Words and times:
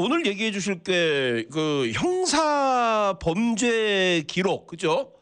오늘 0.00 0.26
얘기해 0.26 0.50
주실 0.50 0.82
게 0.82 1.46
그 1.50 1.90
형사 1.94 3.16
범죄 3.20 4.22
기록 4.26 4.66
그죠? 4.66 5.12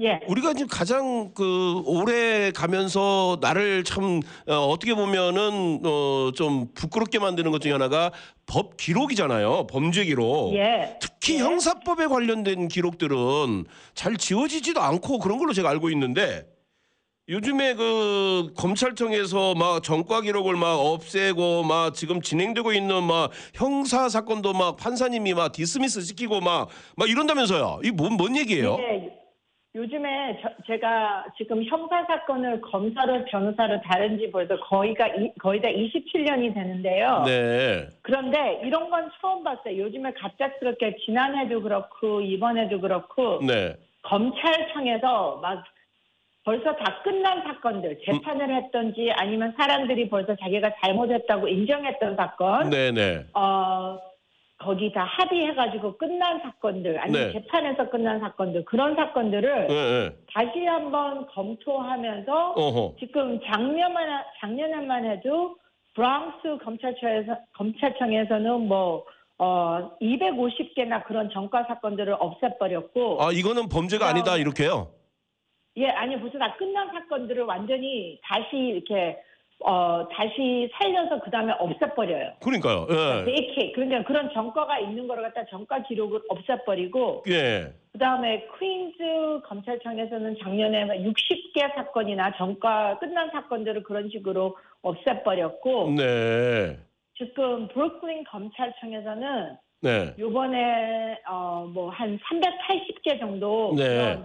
예. 0.00 0.20
우리가 0.28 0.54
지금 0.54 0.66
가장 0.68 1.32
그 1.34 1.82
오래 1.84 2.50
가면서 2.52 3.36
나를 3.42 3.84
참 3.84 4.22
어, 4.46 4.54
어떻게 4.68 4.94
보면은 4.94 5.80
어, 5.84 6.30
좀 6.34 6.68
부끄럽게 6.72 7.18
만드는 7.18 7.50
것 7.50 7.60
중에 7.60 7.72
하나가 7.72 8.10
법 8.46 8.78
기록이잖아요. 8.78 9.66
범죄 9.66 10.04
기록. 10.06 10.54
예. 10.54 10.96
특히 11.02 11.34
예. 11.34 11.40
형사법에 11.40 12.06
관련된 12.06 12.68
기록들은 12.68 13.66
잘 13.94 14.16
지워지지도 14.16 14.80
않고 14.80 15.18
그런 15.18 15.36
걸로 15.38 15.52
제가 15.52 15.68
알고 15.68 15.90
있는데 15.90 16.46
요즘에 17.34 17.74
그 17.74 18.52
검찰청에서 18.58 19.54
막 19.54 19.84
전과 19.84 20.22
기록을 20.22 20.56
막 20.56 20.74
없애고 20.80 21.62
막 21.62 21.94
지금 21.94 22.20
진행되고 22.20 22.72
있는 22.72 23.04
막 23.04 23.30
형사 23.54 24.08
사건도 24.08 24.52
막 24.52 24.76
판사님이 24.76 25.34
막 25.34 25.52
디스미스 25.52 26.00
시키고 26.00 26.40
막 26.40 26.68
막 26.96 27.08
이런다면서요. 27.08 27.80
이게 27.84 27.92
뭔, 27.92 28.14
뭔 28.14 28.36
얘기예요? 28.36 28.76
예. 28.80 29.16
요즘에 29.76 30.40
저- 30.42 30.50
제가 30.66 31.26
지금 31.38 31.62
형사 31.64 32.04
사건을 32.04 32.60
검사로 32.62 33.24
변호사로 33.26 33.80
다른 33.82 34.18
지 34.18 34.28
벌써 34.32 34.58
거의가 34.58 35.06
이- 35.14 35.32
거의 35.40 35.62
다 35.62 35.68
27년이 35.68 36.52
되는데요. 36.52 37.22
네. 37.24 37.86
그런데 38.02 38.60
이런 38.64 38.90
건 38.90 39.08
처음 39.20 39.44
봤어요. 39.44 39.78
요즘에 39.78 40.12
갑작스럽게 40.14 40.96
지난해도 41.06 41.62
그렇고 41.62 42.20
이번에도 42.20 42.80
그렇고 42.80 43.38
네. 43.46 43.76
검찰청에서 44.02 45.38
막 45.40 45.62
벌써 46.44 46.74
다 46.76 47.02
끝난 47.02 47.42
사건들 47.42 48.00
재판을 48.04 48.54
했던지 48.54 49.10
아니면 49.12 49.54
사람들이 49.58 50.08
벌써 50.08 50.34
자기가 50.36 50.70
잘못했다고 50.82 51.48
인정했던 51.48 52.16
사건 52.16 52.70
네, 52.70 52.90
네. 52.92 53.26
어 53.34 53.98
거기 54.58 54.92
다 54.92 55.04
합의해가지고 55.04 55.96
끝난 55.98 56.40
사건들 56.40 56.98
아니면 56.98 57.26
네. 57.28 57.32
재판에서 57.32 57.90
끝난 57.90 58.20
사건들 58.20 58.64
그런 58.64 58.94
사건들을 58.96 59.66
네, 59.68 59.74
네. 59.74 60.16
다시 60.32 60.64
한번 60.64 61.26
검토하면서 61.26 62.52
어허. 62.52 62.96
지금 62.98 63.40
작년만 63.44 64.22
작년에만 64.40 65.10
해도 65.10 65.56
브랑스 65.94 66.58
검찰청에서 66.64 67.36
검찰청에서는 67.54 68.66
뭐 68.66 69.04
어, 69.38 69.96
250개나 70.02 71.02
그런 71.06 71.30
전과 71.30 71.64
사건들을 71.64 72.14
없애버렸고, 72.18 73.22
아, 73.22 73.32
이거는 73.32 73.70
범죄가 73.70 74.06
아니다 74.06 74.36
이렇게요. 74.36 74.88
예, 75.80 75.88
아니 75.88 76.18
벌써 76.20 76.38
다 76.38 76.54
끝난 76.56 76.88
사건들을 76.92 77.42
완전히 77.44 78.18
다시 78.22 78.56
이렇게 78.56 79.18
어, 79.62 80.06
다시 80.12 80.70
살려서 80.72 81.20
그 81.20 81.30
다음에 81.30 81.52
없애버려요. 81.58 82.32
그러니까요. 82.42 82.86
예. 82.90 83.30
이렇게 83.30 83.72
그러니까 83.72 84.04
그런 84.04 84.30
전과가 84.32 84.78
있는 84.78 85.06
거를 85.06 85.22
갖다 85.22 85.44
전과 85.50 85.82
기록을 85.82 86.20
없애버리고, 86.28 87.24
예. 87.28 87.72
그 87.92 87.98
다음에 87.98 88.46
퀸즈 88.58 89.40
검찰청에서는 89.44 90.36
작년에 90.42 90.86
60개 91.04 91.74
사건이나 91.74 92.32
전과 92.38 92.98
끝난 93.00 93.30
사건들을 93.30 93.82
그런 93.82 94.08
식으로 94.08 94.56
없애버렸고, 94.80 95.90
네. 95.96 96.78
지금 97.18 97.68
브루클린 97.68 98.24
검찰청에서는 98.24 99.56
네. 99.82 100.14
요번에 100.18 101.18
어 101.28 101.66
뭐 101.74 101.90
한 101.90 102.18
380개 102.18 103.18
정도 103.20 103.74
네. 103.76 104.18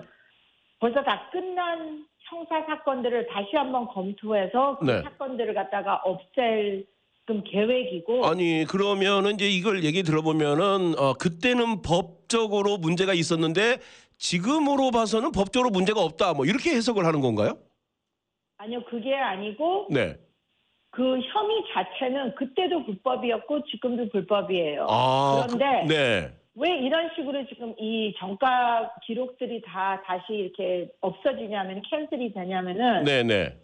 벌써 0.80 1.02
다 1.04 1.30
끝난 1.32 2.06
형사 2.30 2.62
사건들을 2.66 3.28
다시 3.28 3.56
한번 3.56 3.88
검토해서 3.88 4.78
그 4.80 4.86
네. 4.86 5.02
사건들을 5.02 5.54
갖다가 5.54 6.02
없앨 6.04 6.86
지금 7.20 7.44
계획이고 7.44 8.26
아니 8.26 8.66
그러면은 8.66 9.36
이제 9.36 9.50
이걸 9.50 9.84
얘기 9.84 10.04
들어보면은 10.04 10.98
어 10.98 11.14
그때는 11.14 11.82
법적으로 11.82 12.78
문제가 12.78 13.14
있었는데 13.14 13.80
지금으로 14.18 14.92
봐서는 14.92 15.32
법적으로 15.32 15.70
문제가 15.72 16.02
없다 16.02 16.34
뭐 16.34 16.46
이렇게 16.46 16.72
해석을 16.72 17.06
하는 17.06 17.22
건가요? 17.22 17.58
아니요 18.58 18.84
그게 18.86 19.16
아니고 19.16 19.88
네. 19.92 20.18
그 20.92 21.04
혐의 21.04 21.64
자체는 21.74 22.36
그때도 22.36 22.86
불법이었고 22.86 23.66
지금도 23.66 24.10
불법이에요. 24.10 24.88
아 24.90 25.46
그런데 25.48 25.86
그, 25.88 25.94
네. 25.94 26.45
왜 26.56 26.78
이런 26.78 27.10
식으로 27.16 27.46
지금 27.48 27.76
이 27.78 28.14
정가 28.18 28.96
기록들이 29.04 29.62
다 29.62 30.02
다시 30.06 30.34
이렇게 30.34 30.90
없어지냐면 31.02 31.82
캔슬이 31.82 32.34
되냐면은 32.34 33.04
네, 33.04 33.24
네. 33.24 33.58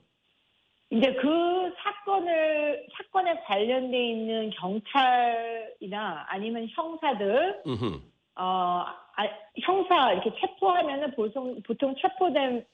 이제 0.90 1.13
그 1.13 1.74
사건을 1.78 2.85
사건에 2.97 3.40
관련돼 3.44 4.09
있는 4.09 4.50
경찰이나 4.51 6.25
아니면 6.28 6.68
형사들 6.69 7.62
음흠. 7.66 8.01
어 8.35 8.85
아, 9.16 9.28
형사 9.62 10.12
이렇게 10.12 10.34
체포하면은 10.40 11.12
보통 11.12 11.62
보통 11.63 11.96
체포된 11.96 12.66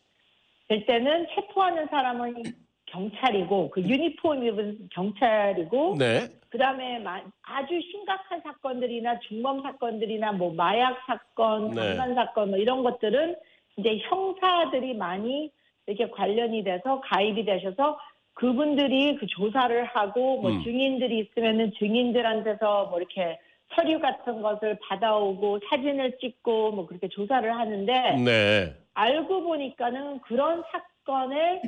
될 0.68 0.86
때는 0.86 1.28
체포하는 1.36 1.88
사람은 1.88 2.44
경찰이고 2.88 3.70
그 3.72 3.82
유니폼 3.82 4.44
입은 4.44 4.90
경찰이고 4.92 5.96
네. 5.98 6.28
그다음에 6.50 7.00
마- 7.00 7.22
아주 7.44 7.80
심각한 7.92 8.42
사건들이나 8.42 9.20
중범 9.20 9.62
사건들이나 9.62 10.32
뭐 10.34 10.54
마약 10.54 10.98
사건, 11.06 11.72
네. 11.72 11.96
강간 11.96 12.16
사건 12.16 12.50
뭐 12.52 12.58
이런 12.60 12.84
것들은 12.84 13.36
이제 13.78 14.00
형사들이 14.10 14.96
많이 14.96 15.52
이렇게 15.86 16.10
관련이 16.10 16.64
돼서 16.64 17.02
가입이 17.02 17.46
되셔서 17.46 18.00
그분들이 18.34 19.16
그 19.16 19.26
조사를 19.28 19.84
하고 19.86 20.42
뭐 20.42 20.52
음. 20.52 20.64
증인들이 20.64 21.20
있으면은 21.20 21.72
증인들한테서 21.78 22.86
뭐 22.86 23.00
이렇게 23.00 23.40
서류 23.76 24.00
같은 24.00 24.42
것을 24.42 24.80
받아오고 24.88 25.60
사진을 25.70 26.18
찍고 26.20 26.72
뭐 26.72 26.86
그렇게 26.86 27.10
조사를 27.10 27.54
하는데 27.54 28.12
네. 28.24 28.74
알고 28.94 29.44
보니까는 29.44 30.20
그런 30.22 30.64
사건에 30.72 31.62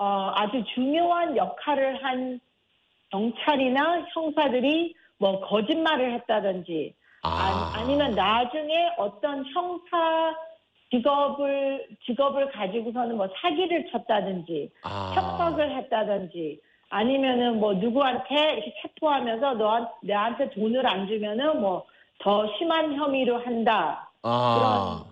어, 0.00 0.32
아주 0.34 0.64
중요한 0.74 1.36
역할을 1.36 2.02
한 2.02 2.40
경찰이나 3.10 4.06
형사들이 4.14 4.94
뭐 5.18 5.40
거짓말을 5.40 6.14
했다든지 6.14 6.94
아. 7.22 7.72
아, 7.74 7.84
니면 7.84 8.12
나중에 8.12 8.92
어떤 8.96 9.44
형사 9.52 10.34
직업을 10.90 11.86
직업을 12.06 12.50
가지고서는 12.50 13.16
뭐 13.16 13.28
사기를 13.40 13.90
쳤다든지 13.90 14.70
아. 14.82 15.12
협박을 15.14 15.76
했다든지 15.76 16.60
아니면은 16.88 17.60
뭐 17.60 17.74
누구한테 17.74 18.54
이렇게 18.54 18.74
체포하면서 18.82 19.54
너한 19.54 19.88
나한테 20.02 20.50
돈을 20.50 20.86
안 20.86 21.06
주면은 21.06 21.60
뭐 21.60 21.84
더 22.20 22.46
심한 22.58 22.94
혐의로 22.94 23.38
한다 23.38 24.10
아. 24.22 25.04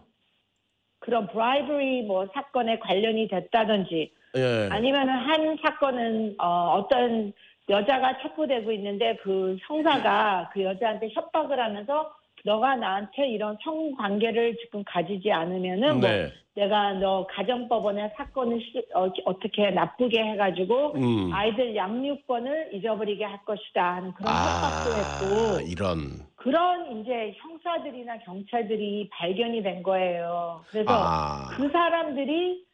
그런 0.98 1.26
브라이버리 1.28 2.02
뭐 2.02 2.26
사건에 2.34 2.78
관련이 2.78 3.28
됐다든지 3.28 4.12
예. 4.36 4.68
아니면은 4.70 5.14
한 5.14 5.56
사건은 5.62 6.34
어, 6.38 6.74
어떤 6.78 7.32
여자가 7.68 8.18
체포되고 8.22 8.72
있는데 8.72 9.16
그 9.22 9.56
형사가 9.66 10.50
그 10.52 10.62
여자한테 10.62 11.10
협박을 11.12 11.58
하면서 11.58 12.12
너가 12.44 12.76
나한테 12.76 13.28
이런 13.28 13.58
성관계를 13.62 14.56
지금 14.58 14.82
가지지 14.86 15.30
않으면은 15.30 16.00
뭐 16.00 16.08
네. 16.08 16.32
내가 16.54 16.92
너 16.94 17.26
가정법원에 17.30 18.14
사건을 18.16 18.60
시, 18.60 18.82
어, 18.94 19.08
어떻게 19.26 19.70
나쁘게 19.70 20.20
해가지고 20.20 20.94
음. 20.94 21.30
아이들 21.32 21.76
양육권을 21.76 22.70
잊어버리게 22.74 23.24
할 23.24 23.44
것이다 23.44 23.96
하는 23.96 24.12
그런 24.12 24.32
협박도 24.32 24.92
아, 24.92 24.96
했고 24.96 25.60
이런. 25.70 26.28
그런 26.36 27.00
이제 27.00 27.34
형사들이나 27.38 28.18
경찰들이 28.20 29.08
발견이 29.12 29.62
된 29.62 29.82
거예요. 29.82 30.62
그래서 30.70 30.90
아. 30.90 31.48
그 31.50 31.68
사람들이 31.68 32.64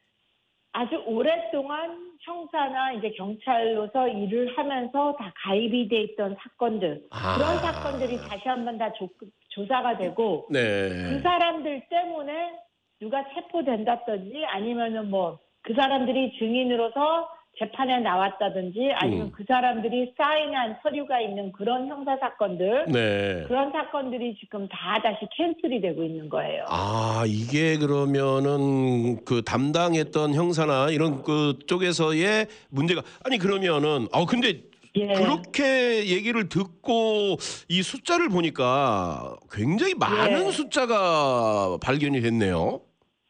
아주 0.75 1.03
오랫동안 1.07 2.13
형사나 2.21 2.93
이제 2.93 3.11
경찰로서 3.13 4.09
일을 4.09 4.59
하면서 4.59 5.17
다 5.17 5.33
가입이 5.45 5.89
돼 5.89 6.03
있던 6.03 6.37
사건들 6.39 7.03
아. 7.11 7.37
그런 7.37 7.59
사건들이 7.59 8.19
다시 8.29 8.49
한번 8.49 8.77
다 8.77 8.93
조, 8.93 9.09
조사가 9.49 9.97
되고 9.97 10.47
그 10.47 10.53
네. 10.53 11.21
사람들 11.21 11.87
때문에 11.89 12.59
누가 13.01 13.25
체포된다든지 13.35 14.45
아니면은 14.45 15.11
뭐 15.11 15.39
그 15.65 15.75
사람들이 15.75 16.39
증인으로서 16.39 17.29
재판에 17.59 18.01
나왔다든지 18.01 18.93
아니면 18.95 19.27
음. 19.27 19.33
그 19.33 19.45
사람들이 19.47 20.15
사인한 20.17 20.77
서류가 20.83 21.21
있는 21.21 21.53
그런 21.53 21.87
형사 21.89 22.17
사건들 22.17 22.87
네. 22.89 23.45
그런 23.47 23.71
사건들이 23.71 24.37
지금 24.41 24.69
다 24.69 25.01
다시 25.03 25.27
캔슬이 25.37 25.81
되고 25.81 26.03
있는 26.03 26.29
거예요. 26.29 26.65
아, 26.69 27.25
이게 27.27 27.79
그러면은 27.79 29.25
그 29.25 29.43
담당했던 29.43 30.35
형사나 30.35 30.91
이런 30.91 31.23
그 31.23 31.59
쪽에서의 31.67 32.47
문제가 32.71 33.03
아니 33.25 33.39
그러면은 33.39 34.09
아 34.13 34.25
근데 34.27 34.63
예. 34.97 35.07
그렇게 35.15 36.07
얘기를 36.07 36.49
듣고 36.49 37.37
이 37.69 37.83
숫자를 37.83 38.29
보니까 38.29 39.37
굉장히 39.51 39.95
많은 39.95 40.47
예. 40.47 40.51
숫자가 40.51 41.79
발견이 41.83 42.21
됐네요. 42.21 42.81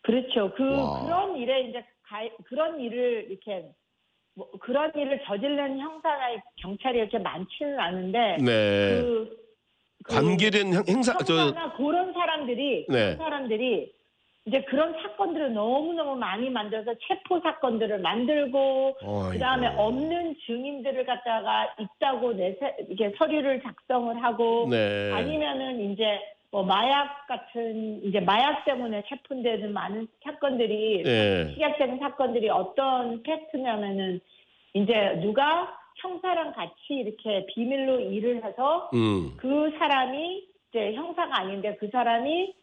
그렇죠. 0.02 0.52
그 0.56 0.62
와. 0.62 1.04
그런 1.04 1.36
일에 1.36 1.68
이제 1.68 1.82
가, 2.02 2.20
그런 2.44 2.80
일을 2.80 3.28
이렇게 3.30 3.70
뭐 4.36 4.50
그런 4.60 4.90
일을 4.94 5.22
저지른 5.24 5.78
형사나 5.78 6.28
경찰이 6.56 6.98
이렇게 6.98 7.18
많지는 7.18 7.78
않은데 7.78 8.36
네. 8.40 9.00
그 9.00 9.44
그 10.06 10.14
관계된 10.16 10.66
행- 10.74 10.84
행사 10.86 11.16
저 11.18 11.34
형사나 11.34 11.72
그런 11.76 12.12
사람들이 12.12 12.86
네. 12.90 12.94
그런 13.14 13.16
사람들이 13.16 13.90
이제 14.46 14.60
그런 14.64 14.92
사건들을 15.00 15.54
너무 15.54 15.94
너무 15.94 16.14
많이 16.16 16.50
만들어서 16.50 16.92
체포 17.08 17.40
사건들을 17.40 18.00
만들고 18.00 18.96
그 19.32 19.38
다음에 19.38 19.68
어이구. 19.68 19.80
없는 19.82 20.36
증인들을 20.44 21.06
갖다가 21.06 21.74
있다고 21.78 22.34
내세 22.34 22.76
이게 22.90 23.14
서류를 23.16 23.62
작성을 23.62 24.22
하고 24.22 24.66
네. 24.68 25.10
아니면은 25.14 25.90
이제 25.92 26.20
뭐 26.54 26.62
마약 26.62 27.26
같은 27.26 28.00
이제 28.04 28.20
마약 28.20 28.64
때문에 28.64 29.02
체포되는 29.08 29.72
많은 29.72 30.06
사건들이 30.22 31.02
예. 31.04 31.52
시각적인 31.52 31.98
사건들이 31.98 32.48
어떤 32.48 33.24
팩트냐면은 33.24 34.20
이제 34.72 35.18
누가 35.20 35.76
형사랑 35.96 36.52
같이 36.52 36.74
이렇게 36.90 37.44
비밀로 37.46 37.98
일을 37.98 38.44
해서 38.44 38.88
음. 38.94 39.36
그 39.36 39.72
사람이 39.80 40.46
이제 40.70 40.94
형사가 40.94 41.40
아닌데 41.40 41.76
그 41.80 41.88
사람이 41.90 42.54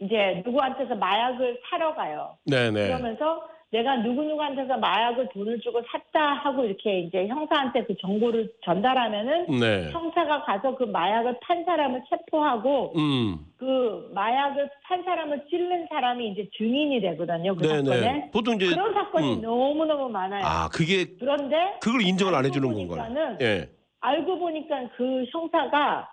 이제 0.00 0.42
누구한테서 0.44 0.96
마약을 0.96 1.60
사러 1.70 1.94
가요. 1.94 2.36
네, 2.46 2.72
네. 2.72 2.88
그러면서 2.88 3.48
내가 3.70 3.96
누구누구한테서 3.96 4.76
마약을 4.78 5.28
돈을 5.30 5.60
주고 5.60 5.82
샀다 5.90 6.34
하고 6.34 6.64
이렇게 6.64 7.00
이제 7.00 7.26
형사한테 7.26 7.84
그 7.84 7.96
정보를 7.96 8.52
전달하면은 8.64 9.46
네. 9.58 9.90
형사가 9.90 10.44
가서 10.44 10.76
그 10.76 10.84
마약을 10.84 11.38
판 11.40 11.64
사람을 11.64 12.02
체포하고 12.08 12.92
음. 12.96 13.38
그 13.56 14.08
마약을 14.14 14.70
판 14.84 15.02
사람을 15.02 15.46
찔른 15.50 15.88
사람이 15.88 16.28
이제 16.28 16.48
증인이 16.56 17.00
되거든요. 17.00 17.56
그 17.56 17.62
네, 17.62 17.68
사건에. 17.68 18.00
네. 18.00 18.30
보통 18.32 18.54
이제 18.54 18.66
그런 18.66 18.94
사건이 18.94 19.34
음. 19.34 19.42
너무 19.42 19.84
너무 19.84 20.08
많아요. 20.08 20.44
아, 20.44 20.68
그게 20.68 21.04
그런데 21.18 21.78
그걸 21.80 22.02
인정을 22.02 22.34
안 22.34 22.44
해주는 22.44 22.72
건가요? 22.72 23.36
예. 23.40 23.68
알고 24.00 24.38
보니까 24.38 24.88
그 24.96 25.24
형사가 25.32 26.08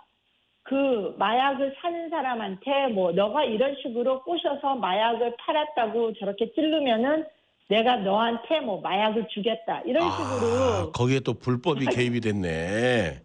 그 0.63 1.13
마약을 1.19 1.75
사는 1.79 2.09
사람한테 2.09 2.87
뭐 2.93 3.11
너가 3.11 3.43
이런 3.43 3.75
식으로 3.83 4.23
꼬셔서 4.23 4.75
마약을 4.75 5.35
팔았다고 5.37 6.13
저렇게 6.13 6.51
찌르면은 6.53 7.25
내가 7.69 7.97
너한테 7.97 8.59
뭐 8.59 8.81
마약을 8.81 9.27
주겠다. 9.29 9.81
이런 9.81 10.03
아, 10.03 10.11
식으로. 10.11 10.91
거기에 10.91 11.19
또 11.21 11.33
불법이 11.33 11.85
개입이 11.85 12.19
됐네. 12.21 13.21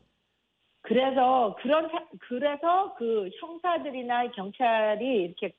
그래서 0.83 1.57
그런 1.61 1.89
사- 1.91 2.07
그래서 2.21 2.95
그 2.97 3.29
형사들이나 3.41 4.31
경찰이 4.31 5.05
이렇게 5.25 5.53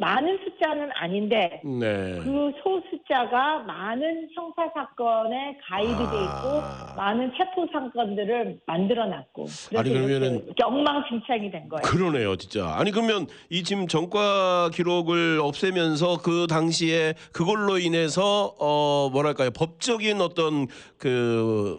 많은 0.00 0.38
숫자는 0.44 0.88
아닌데 0.94 1.60
네. 1.62 2.18
그 2.22 2.50
소숫자가 2.62 3.58
많은 3.60 4.28
형사 4.34 4.62
사건에 4.72 5.58
가입이 5.68 5.92
돼 5.94 6.02
있고 6.02 6.60
아. 6.62 6.94
많은 6.96 7.30
체포 7.36 7.66
사건들을 7.70 8.60
만들어놨고 8.66 9.44
그래서 9.44 9.78
아니, 9.78 9.90
그러면은- 9.90 10.44
이렇게 10.46 10.64
엉망진창이 10.64 11.50
된 11.50 11.68
거예요. 11.68 11.82
그러네요, 11.82 12.36
진짜. 12.36 12.74
아니 12.76 12.90
그러면 12.90 13.26
이 13.50 13.62
지금 13.62 13.86
전과 13.86 14.70
기록을 14.72 15.38
없애면서 15.42 16.18
그 16.22 16.46
당시에 16.48 17.12
그걸로 17.32 17.78
인해서 17.78 18.54
어 18.58 19.10
뭐랄까요 19.12 19.50
법적인 19.50 20.20
어떤 20.22 20.66
그 20.98 21.78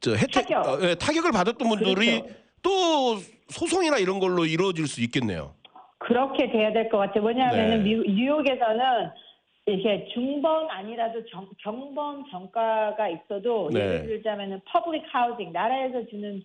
저 0.00 0.12
혜택 0.14 0.46
타격. 0.46 0.64
어, 0.64 0.78
예, 0.82 0.94
타격을 0.94 1.32
받았던 1.32 1.68
분들이 1.68 2.20
그렇죠. 2.20 2.34
또 2.62 3.16
소송이나 3.48 3.98
이런 3.98 4.20
걸로 4.20 4.46
이루어질 4.46 4.86
수 4.86 5.02
있겠네요. 5.02 5.54
그렇게 6.08 6.50
돼야 6.50 6.72
될 6.72 6.88
것 6.88 6.96
같아요. 6.98 7.22
왜냐하면 7.22 7.84
네. 7.84 8.02
뉴욕에서는 8.06 9.10
이렇게 9.66 10.08
중범 10.14 10.70
아니라도 10.70 11.22
정, 11.26 11.46
경범 11.62 12.24
전과가 12.30 13.08
있어도 13.10 13.68
네. 13.70 13.80
예를 13.80 14.06
들자면은 14.06 14.60
public 14.64 15.04
housing 15.12 15.52
나라에서 15.52 16.06
주는 16.06 16.42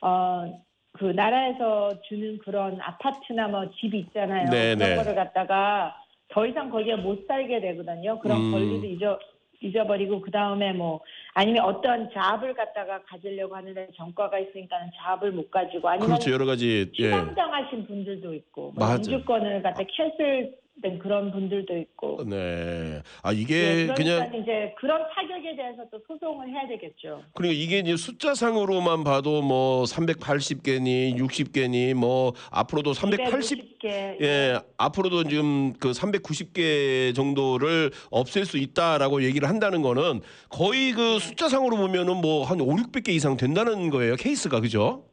어 0.00 0.70
그 0.92 1.04
나라에서 1.04 2.02
주는 2.02 2.38
그런 2.38 2.80
아파트나 2.80 3.48
뭐 3.48 3.70
집이 3.70 3.98
있잖아요. 4.00 4.50
네, 4.50 4.74
그런 4.74 4.90
네. 4.90 4.96
거를 4.96 5.14
갖다가 5.14 5.94
더 6.28 6.46
이상 6.46 6.68
거기에 6.70 6.96
못 6.96 7.26
살게 7.26 7.60
되거든요. 7.60 8.18
그런 8.18 8.40
음. 8.40 8.52
권리도 8.52 8.86
잊어 8.86 9.18
잊어버리고 9.60 10.20
그 10.20 10.30
다음에 10.30 10.72
뭐 10.72 11.00
아니면 11.34 11.64
어떤 11.64 12.10
잡을 12.12 12.54
갖다가 12.54 13.02
가지려고 13.02 13.54
하는데 13.54 13.88
전과가 13.96 14.38
있으니까는 14.38 14.90
잡을 14.96 15.32
못 15.32 15.50
가지고 15.50 15.88
아니면 15.88 16.08
그렇죠 16.08 16.32
여러 16.32 16.46
가지 16.46 16.90
예. 16.98 17.10
추방당하신 17.10 17.86
분들도 17.86 18.34
있고 18.34 18.72
뭐. 18.74 18.90
영주권을 18.90 19.62
갖다 19.62 19.82
캔슬 19.84 20.54
된 20.82 20.98
그런 20.98 21.30
분들도 21.30 21.76
있고 21.78 22.24
네. 22.26 23.00
아 23.22 23.32
네, 23.32 23.40
이게 23.40 23.86
그러니까 23.86 23.94
그냥 23.94 24.34
이제 24.42 24.74
그런 24.78 25.02
타격에 25.14 25.56
대해서 25.56 25.84
또 25.90 26.00
소송을 26.06 26.48
해야 26.48 26.66
되겠죠. 26.68 27.22
그러니까 27.34 27.60
이게 27.60 27.78
이제 27.78 27.96
숫자상으로만 27.96 29.04
봐도 29.04 29.42
뭐 29.42 29.84
380개니 29.84 31.16
60개니 31.16 31.94
뭐 31.94 32.32
앞으로도 32.50 32.92
380 32.94 33.78
250개 33.80 34.20
예, 34.22 34.58
앞으로도 34.76 35.24
지금 35.24 35.72
그 35.74 35.92
390개 35.92 37.14
정도를 37.14 37.90
없앨 38.10 38.44
수 38.44 38.58
있다라고 38.58 39.22
얘기를 39.22 39.48
한다는 39.48 39.80
거는 39.82 40.20
거의 40.50 40.92
그 40.92 41.18
숫자상으로 41.18 41.76
보면은 41.76 42.16
뭐 42.20 42.40
한 42.50 42.60
5, 42.60 42.66
600개 42.66 43.10
이상 43.10 43.36
된다는 43.36 43.90
거예요. 43.90 44.16
케이스가 44.16 44.60
그죠? 44.60 45.04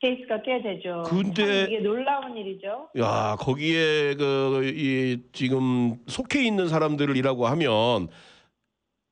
케이스가 0.00 0.42
꽤 0.42 0.62
되죠. 0.62 1.02
근데- 1.08 1.64
참 1.64 1.72
이게 1.72 1.80
놀라운 1.80 2.36
일이죠. 2.36 2.88
야, 2.98 3.36
거기에 3.38 4.14
그 4.14 4.62
이 4.64 5.18
지금 5.32 5.96
속해 6.06 6.44
있는 6.44 6.68
사람들이라고 6.68 7.46
하면 7.46 8.08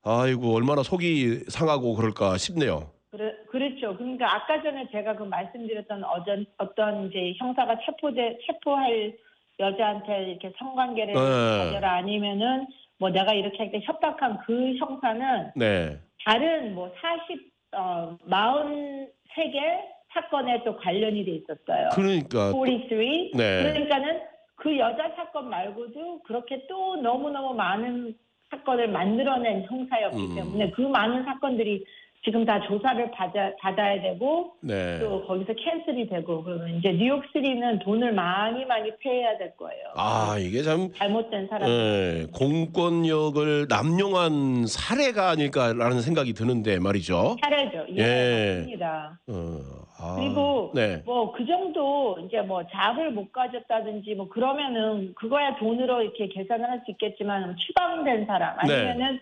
아이고 0.05 0.55
얼마나 0.55 0.83
속이 0.83 1.45
상하고 1.49 1.95
그럴까 1.95 2.37
싶네요. 2.39 2.91
그래, 3.11 3.33
그렇죠. 3.51 3.97
그러니까 3.97 4.33
아까 4.37 4.63
전에 4.63 4.87
제가 4.93 5.17
그 5.17 5.25
말씀드렸던 5.25 6.05
어전, 6.05 6.47
어떤 6.59 7.09
이제 7.09 7.33
형사가 7.39 7.79
체포돼 7.85 8.39
체포할 8.47 9.17
여자한테 9.59 10.31
이렇게 10.31 10.53
성관계를 10.59 11.15
네. 11.15 11.21
가져라 11.21 11.95
아니면은 11.97 12.67
뭐 12.99 13.11
내가 13.11 13.33
이렇게 13.33 13.57
할 13.59 13.71
때 13.73 13.81
협박한 13.83 14.39
그 14.47 14.75
형사는 14.77 15.51
네. 15.57 15.99
다른 16.25 16.75
뭐 16.75 16.93
40, 17.01 17.51
어, 17.73 18.17
43개 18.29 19.96
사건에 20.17 20.63
또 20.65 20.77
관련이 20.77 21.25
돼 21.25 21.33
있었어요. 21.33 21.91
그러니까 21.95 22.53
43. 22.53 22.89
네. 23.35 23.63
그러니까는 23.63 24.21
그 24.57 24.79
여자 24.79 25.13
사건 25.15 25.51
말고도 25.51 26.23
그렇게 26.23 26.67
또 26.69 26.97
너무너무 26.97 27.55
많은 27.55 28.15
사건을 28.51 28.89
만들어낸 28.89 29.65
형사였기 29.65 30.17
음. 30.17 30.35
때문에 30.35 30.71
그 30.71 30.81
많은 30.83 31.25
사건들이 31.25 31.85
지금 32.25 32.45
다 32.45 32.61
조사를 32.67 33.11
받아, 33.13 33.53
받아야 33.61 34.03
되고 34.03 34.55
네. 34.61 34.99
또 34.99 35.25
거기서 35.27 35.53
캔슬이 35.53 36.09
되고 36.09 36.43
그러면 36.43 36.77
이제 36.77 36.91
뉴욕시리는 36.91 37.79
돈을 37.79 38.13
많이 38.15 38.65
많이 38.65 38.91
페이해야 38.99 39.39
될 39.39 39.57
거예요. 39.57 39.85
아, 39.95 40.37
이게 40.37 40.63
참 40.63 40.91
잘못된 40.93 41.47
사람. 41.47 41.69
예, 41.69 42.27
공권력을 42.35 43.67
남용한 43.69 44.67
사례가 44.67 45.31
아닐까라는 45.31 46.01
생각이 46.01 46.33
드는데 46.33 46.81
말이죠. 46.81 47.37
차례죠. 47.41 47.87
예. 47.97 48.03
예, 48.03 48.55
맞습니다. 48.57 49.21
어, 49.29 49.76
아, 50.07 50.17
그리고 50.17 50.71
네. 50.75 51.03
뭐 51.05 51.33
그 51.33 51.45
정도 51.45 52.19
이제 52.25 52.41
뭐 52.41 52.65
잡을 52.69 53.11
못 53.11 53.33
가졌다든지 53.33 54.15
뭐 54.15 54.29
그러면은 54.29 55.13
그거야 55.15 55.57
돈으로 55.57 56.03
이렇게 56.03 56.29
계산을 56.29 56.69
할 56.71 56.77
수 56.85 56.91
있겠지만 56.93 57.57
추방된 57.57 58.27
사람 58.27 58.57
네. 58.67 58.75
아니면은 58.75 59.21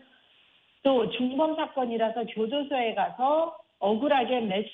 또 0.82 1.08
중범 1.10 1.56
사건이라서 1.56 2.24
교도소에 2.26 2.94
가서 2.94 3.56
억울하게 3.78 4.40
몇 4.40 4.64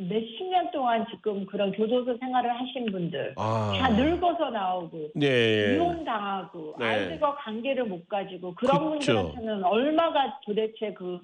몇십 0.00 0.46
년 0.50 0.70
동안 0.70 1.06
지금 1.10 1.44
그런 1.46 1.72
교도소 1.72 2.18
생활을 2.18 2.60
하신 2.60 2.86
분들 2.92 3.34
아, 3.36 3.72
다 3.80 3.88
늙어서 3.88 4.50
나오고 4.50 5.08
네. 5.14 5.74
이혼 5.74 6.04
당하고 6.04 6.76
네. 6.78 6.84
아이들과 6.84 7.34
관계를 7.36 7.84
못 7.84 8.08
가지고 8.08 8.54
그런 8.54 8.98
그쵸. 8.98 9.14
분들한테는 9.14 9.64
얼마가 9.64 10.38
도대체 10.44 10.92
그 10.92 11.18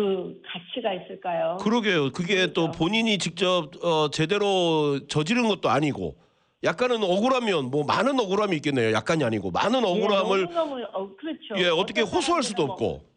그 0.00 0.40
가치가 0.46 0.94
있을까요? 0.94 1.56
그러게요. 1.60 2.12
그게 2.12 2.52
또 2.52 2.62
그렇죠. 2.62 2.78
본인이 2.78 3.18
직접 3.18 3.70
어, 3.84 4.08
제대로 4.10 5.00
저지른 5.08 5.48
것도 5.48 5.68
아니고 5.68 6.16
약간은 6.62 7.02
억울하면 7.02 7.70
뭐 7.70 7.84
많은 7.84 8.18
억울함이 8.20 8.54
있겠네요. 8.56 8.92
약간이 8.92 9.24
아니고 9.24 9.50
많은 9.50 9.84
억울함을 9.84 10.40
예, 10.40 10.44
너무너무 10.44 10.82
어, 10.92 11.10
그렇죠. 11.16 11.56
예 11.56 11.66
어떻게 11.68 12.02
어떤 12.02 12.14
호소할 12.14 12.42
수도 12.44 12.62
사람들은 12.62 12.66
뭐- 12.66 12.74
없고. 12.96 13.09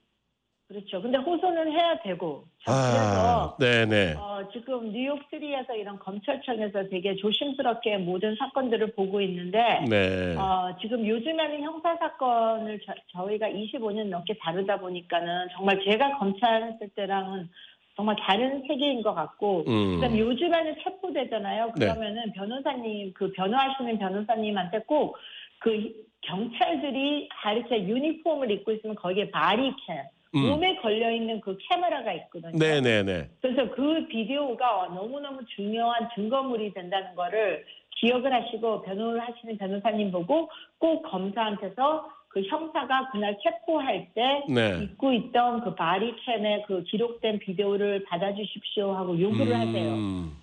그렇죠. 0.74 1.01
근데 1.01 1.20
호소는 1.20 1.72
해야 1.72 2.00
되고. 2.00 2.46
자, 2.65 2.74
아, 2.74 3.56
그래서 3.60 3.88
네네. 3.88 4.15
어, 4.15 4.48
지금 4.51 4.92
뉴욕시리에서 4.92 5.75
이런 5.75 6.00
검찰청에서 6.00 6.89
되게 6.89 7.15
조심스럽게 7.15 8.00
모든 8.00 8.36
사건들을 8.36 8.94
보고 8.94 9.22
있는데 9.22 9.86
네. 9.88 10.36
어, 10.36 10.75
지금 10.82 11.08
요즘에는 11.08 11.62
형사 11.62 11.96
사건을 11.96 12.80
저, 13.12 13.30
희가 13.30 13.50
25년 13.50 14.08
넘게 14.08 14.36
다루다 14.42 14.80
보니까는 14.80 15.50
정말 15.56 15.80
제가 15.84 16.18
검찰 16.18 16.63
했을 16.63 16.89
때랑은 16.89 17.50
정말 17.96 18.15
다른 18.20 18.63
세계인 18.68 19.03
것 19.03 19.13
같고 19.13 19.65
음. 19.68 19.96
그다음 20.00 20.18
요즘에는 20.18 20.75
체포되잖아요. 20.84 21.74
네. 21.77 21.86
그러면은 21.86 22.32
변호사님 22.32 23.13
그 23.13 23.32
변호하시는 23.32 24.00
변호사님한테 24.00 24.80
꼭 24.88 25.15
그 25.63 25.94
경찰들이 26.22 27.30
다 27.32 27.53
이렇게 27.53 27.88
유니폼을 27.88 28.51
입고 28.51 28.74
있으면 28.74 28.96
거기에 28.96 29.32
바리캠 29.32 30.03
음. 30.36 30.50
몸에 30.50 30.75
걸려 30.78 31.12
있는 31.12 31.40
그 31.42 31.58
카메라가 31.70 32.13
있거든요. 32.13 32.58
네네네. 32.58 33.30
그래서 33.42 33.70
그 33.72 34.08
비디오가 34.08 34.88
너무너무 34.88 35.46
중요한 35.56 36.10
증거물이 36.16 36.74
된다는 36.74 37.16
거를 37.16 37.66
기억을 38.00 38.34
하시고 38.34 38.82
변호를 38.82 39.22
하시는 39.22 39.58
변호사님 39.58 40.12
보고 40.12 40.50
꼭 40.80 41.04
검사한테서 41.04 42.10
그 42.30 42.42
형사가 42.42 43.12
그날 43.12 43.38
체포할 43.44 44.08
때 44.16 44.44
네. 44.50 44.84
입고 44.84 45.13
있던 45.13 45.63
그 45.63 45.75
바리캠의 45.75 46.63
그 46.68 46.84
기록된 46.84 47.38
비디오를 47.40 48.04
받아주십시오 48.06 48.92
하고 48.94 49.20
요구를 49.20 49.56
하세요. 49.56 50.34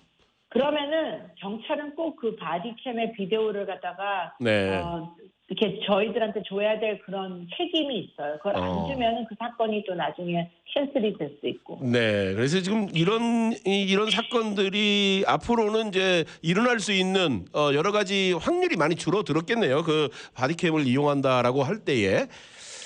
음, 0.51 0.53
그러면은 0.53 1.21
경찰은 1.37 1.95
꼭 1.95 2.15
그 2.17 2.35
바디캠의 2.35 3.13
비디오를 3.13 3.65
갖다가 3.65 4.35
네. 4.39 4.69
어, 4.77 5.15
이렇게 5.47 5.79
저희들한테 5.85 6.43
줘야 6.47 6.79
될 6.79 6.99
그런 6.99 7.47
책임이 7.57 7.99
있어요. 7.99 8.37
그걸 8.37 8.55
어. 8.57 8.61
안 8.61 8.93
주면은 8.93 9.25
그 9.27 9.35
사건이 9.39 9.83
또 9.87 9.95
나중에 9.95 10.49
cancel이 10.73 11.17
될 11.17 11.37
수 11.41 11.47
있고. 11.47 11.79
네, 11.81 12.33
그래서 12.35 12.59
지금 12.61 12.87
이런 12.93 13.51
이- 13.65 13.83
이런 13.83 14.09
사건들이 14.11 15.23
앞으로는 15.27 15.87
이제 15.89 16.25
일어날 16.41 16.79
수 16.79 16.91
있는 16.93 17.45
어, 17.53 17.71
여러 17.73 17.91
가지 17.91 18.33
확률이 18.33 18.75
많이 18.77 18.95
줄어들었겠네요. 18.95 19.83
그 19.83 20.09
바디캠을 20.35 20.85
이용한다라고 20.87 21.63
할 21.63 21.83
때에 21.83 22.27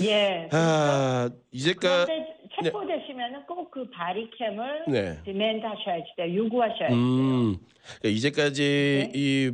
예. 0.03 0.49
아 0.51 1.29
이제까 1.51 2.05
그런데 2.05 2.35
체포되시면은 2.63 3.45
꼭 3.45 3.64
그 3.75 3.85
바디캠을 3.89 4.85
네, 4.87 5.19
demand 5.25 5.65
하셔야지 5.65 6.05
돼요. 6.15 6.43
요구하셔야지 6.45 6.87
돼요. 6.87 6.95
음, 6.95 7.57
그러니까 7.99 8.09
이제까지 8.09 8.61
네. 8.61 9.11
이 9.13 9.51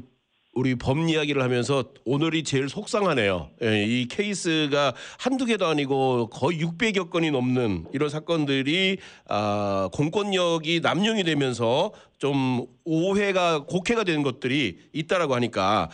우리 0.53 0.75
법 0.75 0.97
이야기를 0.97 1.41
하면서 1.41 1.85
오늘이 2.05 2.43
제일 2.43 2.69
속상하네요. 2.69 3.49
예, 3.63 3.83
이 3.83 4.07
케이스가 4.07 4.93
한두 5.17 5.45
개도 5.45 5.65
아니고 5.65 6.29
거의 6.29 6.59
600여 6.59 7.09
건이 7.09 7.31
넘는 7.31 7.85
이런 7.93 8.09
사건들이 8.09 8.97
아, 9.27 9.89
공권력이 9.93 10.81
남용이 10.81 11.23
되면서 11.23 11.91
좀 12.19 12.65
오해가 12.83 13.63
곡해가 13.63 14.03
되는 14.03 14.21
것들이 14.21 14.77
있다라고 14.93 15.33
하니까 15.35 15.89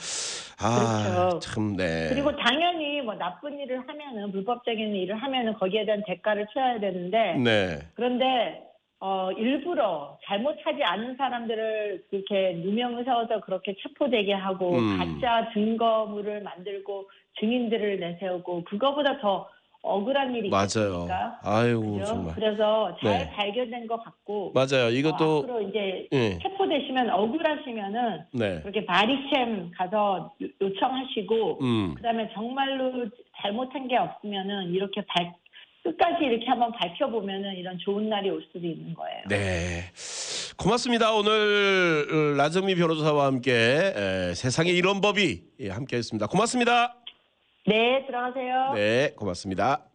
아, 0.60 1.04
그렇죠. 1.06 1.40
참 1.40 1.78
네. 1.78 2.10
그리고 2.10 2.36
당연히 2.36 2.87
뭐 3.08 3.16
나쁜 3.16 3.58
일을 3.58 3.88
하면은 3.88 4.34
불법적인 4.34 4.94
일을 4.94 5.16
하면은 5.16 5.54
거기에 5.54 5.86
대한 5.86 6.04
대가를 6.06 6.46
쳐야 6.54 6.78
되는데 6.78 7.36
네. 7.38 7.80
그런데 7.96 8.62
어 9.00 9.32
일부러 9.32 10.18
잘못하지 10.26 10.84
않은 10.84 11.16
사람들을 11.16 12.04
그렇게 12.10 12.54
누명을 12.56 13.06
세워서 13.06 13.40
그렇게 13.42 13.76
체포되게 13.82 14.34
하고 14.34 14.76
음. 14.76 14.98
가짜 14.98 15.50
증거물을 15.54 16.42
만들고 16.42 17.10
증인들을 17.40 18.02
내세우고 18.02 18.66
그거보다 18.66 19.20
더 19.20 19.48
억울한 19.84 20.36
일이 20.36 20.50
맞아요. 20.50 20.66
있겠습니까? 20.66 21.40
아이고? 21.44 22.04
정말. 22.04 22.36
그래서 22.36 22.98
잘 23.02 23.20
네. 23.20 23.32
발견된 23.32 23.88
것 23.88 24.04
같고 24.04 24.52
맞아요. 24.54 24.88
어, 24.88 24.90
이것도 24.90 25.38
앞으로 25.44 25.62
이제 25.70 26.08
예. 26.12 26.38
체포되시면 26.40 27.10
억울하시면은 27.10 28.24
네. 28.34 28.60
그렇게 28.62 28.86
바리캠 28.86 29.72
가서 29.78 30.34
요- 30.42 30.48
요청하시고 30.62 31.60
음. 31.62 31.94
그다음에 31.96 32.30
정말로 32.34 33.06
잘못한 33.42 33.88
게 33.88 33.96
없으면은 33.98 34.72
이렇게 34.74 35.02
발 35.08 35.34
끝까지 35.84 36.26
이렇게 36.26 36.46
한번 36.48 36.72
밝혀보면은 36.74 37.56
이런 37.56 37.78
좋은 37.78 38.10
날이 38.10 38.30
올 38.30 38.44
수도 38.52 38.68
있는 38.68 38.94
거예요. 38.94 39.22
네. 39.30 39.84
고맙습니다. 40.58 41.14
오늘 41.14 42.08
어, 42.12 42.36
라즈미 42.38 42.76
변호사와 42.76 43.28
함께 43.28 43.54
에, 43.54 44.34
세상에 44.34 44.70
이런 44.72 45.00
법이 45.00 45.44
예, 45.62 45.70
함께했습니다. 45.70 46.28
고맙습니다. 46.28 46.96
네, 47.68 48.06
들어가세요. 48.08 48.74
네, 48.76 49.12
고맙습니다. 49.18 49.87